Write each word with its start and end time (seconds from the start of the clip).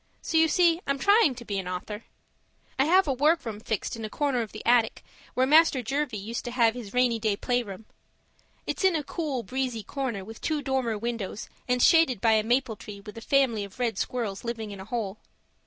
So 0.23 0.35
you 0.35 0.47
see 0.47 0.81
I'm 0.87 0.97
trying 0.97 1.35
to 1.35 1.45
be 1.45 1.59
an 1.59 1.67
author. 1.67 2.05
I 2.79 2.85
have 2.85 3.07
a 3.07 3.13
workroom 3.13 3.59
fixed 3.59 3.95
in 3.95 4.03
a 4.03 4.09
corner 4.09 4.41
of 4.41 4.51
the 4.51 4.65
attic 4.65 5.03
where 5.35 5.45
Master 5.45 5.83
Jervie 5.83 6.17
used 6.17 6.43
to 6.45 6.49
have 6.49 6.73
his 6.73 6.91
rainy 6.91 7.19
day 7.19 7.35
playroom. 7.37 7.85
It's 8.65 8.83
in 8.83 8.95
a 8.95 9.03
cool, 9.03 9.43
breezy 9.43 9.83
corner 9.83 10.25
with 10.25 10.41
two 10.41 10.63
dormer 10.63 10.97
windows, 10.97 11.49
and 11.67 11.83
shaded 11.83 12.19
by 12.19 12.31
a 12.31 12.43
maple 12.43 12.77
tree 12.77 12.99
with 12.99 13.15
a 13.15 13.21
family 13.21 13.63
of 13.63 13.77
red 13.77 13.99
squirrels 13.99 14.43
living 14.43 14.71
in 14.71 14.79
a 14.79 14.85
hole. 14.85 15.19